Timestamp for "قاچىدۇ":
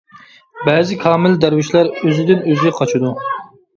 2.79-3.13